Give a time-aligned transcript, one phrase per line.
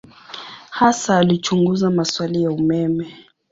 [0.69, 3.13] Hasa alichunguza maswali ya umeme.